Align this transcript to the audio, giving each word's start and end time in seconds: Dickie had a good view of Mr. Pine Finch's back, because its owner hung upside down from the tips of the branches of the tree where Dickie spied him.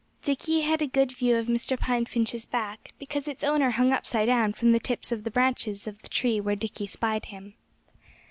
Dickie 0.23 0.61
had 0.61 0.81
a 0.81 0.87
good 0.87 1.11
view 1.11 1.35
of 1.37 1.45
Mr. 1.45 1.77
Pine 1.79 2.05
Finch's 2.07 2.47
back, 2.47 2.91
because 2.97 3.27
its 3.27 3.43
owner 3.43 3.69
hung 3.69 3.93
upside 3.93 4.25
down 4.25 4.51
from 4.51 4.71
the 4.71 4.79
tips 4.79 5.11
of 5.11 5.23
the 5.23 5.29
branches 5.29 5.85
of 5.85 6.01
the 6.01 6.09
tree 6.09 6.41
where 6.41 6.55
Dickie 6.55 6.87
spied 6.87 7.25
him. 7.25 7.53